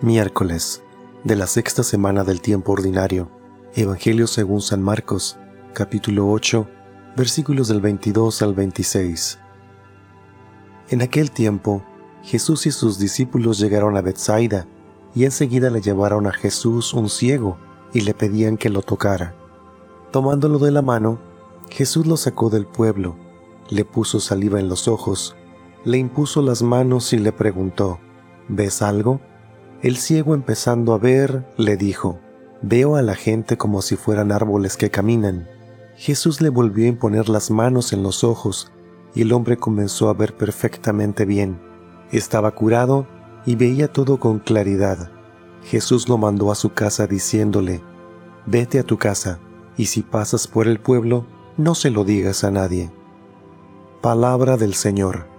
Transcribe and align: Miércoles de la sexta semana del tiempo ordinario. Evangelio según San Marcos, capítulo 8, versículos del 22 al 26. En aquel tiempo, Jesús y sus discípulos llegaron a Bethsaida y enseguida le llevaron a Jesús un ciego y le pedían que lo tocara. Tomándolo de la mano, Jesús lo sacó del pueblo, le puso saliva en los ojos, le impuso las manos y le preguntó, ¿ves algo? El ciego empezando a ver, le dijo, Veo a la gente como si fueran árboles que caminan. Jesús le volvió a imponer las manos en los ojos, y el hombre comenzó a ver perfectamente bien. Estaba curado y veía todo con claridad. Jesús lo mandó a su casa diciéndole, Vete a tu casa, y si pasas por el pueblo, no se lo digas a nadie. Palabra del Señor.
Miércoles 0.00 0.84
de 1.24 1.34
la 1.34 1.48
sexta 1.48 1.82
semana 1.82 2.22
del 2.22 2.40
tiempo 2.40 2.70
ordinario. 2.70 3.28
Evangelio 3.74 4.28
según 4.28 4.60
San 4.60 4.80
Marcos, 4.80 5.36
capítulo 5.72 6.30
8, 6.30 6.68
versículos 7.16 7.66
del 7.66 7.80
22 7.80 8.42
al 8.42 8.54
26. 8.54 9.40
En 10.90 11.02
aquel 11.02 11.32
tiempo, 11.32 11.82
Jesús 12.22 12.66
y 12.66 12.70
sus 12.70 13.00
discípulos 13.00 13.58
llegaron 13.58 13.96
a 13.96 14.00
Bethsaida 14.00 14.68
y 15.16 15.24
enseguida 15.24 15.68
le 15.68 15.80
llevaron 15.80 16.28
a 16.28 16.32
Jesús 16.32 16.94
un 16.94 17.08
ciego 17.08 17.58
y 17.92 18.02
le 18.02 18.14
pedían 18.14 18.56
que 18.56 18.70
lo 18.70 18.82
tocara. 18.82 19.34
Tomándolo 20.12 20.60
de 20.60 20.70
la 20.70 20.80
mano, 20.80 21.18
Jesús 21.70 22.06
lo 22.06 22.16
sacó 22.16 22.50
del 22.50 22.66
pueblo, 22.66 23.16
le 23.68 23.84
puso 23.84 24.20
saliva 24.20 24.60
en 24.60 24.68
los 24.68 24.86
ojos, 24.86 25.34
le 25.84 25.98
impuso 25.98 26.40
las 26.40 26.62
manos 26.62 27.12
y 27.12 27.18
le 27.18 27.32
preguntó, 27.32 27.98
¿ves 28.46 28.80
algo? 28.80 29.20
El 29.80 29.96
ciego 29.96 30.34
empezando 30.34 30.92
a 30.92 30.98
ver, 30.98 31.46
le 31.56 31.76
dijo, 31.76 32.18
Veo 32.62 32.96
a 32.96 33.02
la 33.02 33.14
gente 33.14 33.56
como 33.56 33.80
si 33.80 33.94
fueran 33.94 34.32
árboles 34.32 34.76
que 34.76 34.90
caminan. 34.90 35.48
Jesús 35.96 36.40
le 36.40 36.48
volvió 36.48 36.86
a 36.86 36.88
imponer 36.88 37.28
las 37.28 37.52
manos 37.52 37.92
en 37.92 38.02
los 38.02 38.24
ojos, 38.24 38.72
y 39.14 39.22
el 39.22 39.32
hombre 39.32 39.56
comenzó 39.56 40.08
a 40.08 40.14
ver 40.14 40.36
perfectamente 40.36 41.24
bien. 41.24 41.60
Estaba 42.10 42.50
curado 42.56 43.06
y 43.46 43.54
veía 43.54 43.86
todo 43.86 44.18
con 44.18 44.40
claridad. 44.40 45.12
Jesús 45.62 46.08
lo 46.08 46.18
mandó 46.18 46.50
a 46.50 46.56
su 46.56 46.72
casa 46.72 47.06
diciéndole, 47.06 47.80
Vete 48.46 48.80
a 48.80 48.82
tu 48.82 48.98
casa, 48.98 49.38
y 49.76 49.86
si 49.86 50.02
pasas 50.02 50.48
por 50.48 50.66
el 50.66 50.80
pueblo, 50.80 51.24
no 51.56 51.76
se 51.76 51.90
lo 51.90 52.04
digas 52.04 52.42
a 52.42 52.50
nadie. 52.50 52.90
Palabra 54.00 54.56
del 54.56 54.74
Señor. 54.74 55.37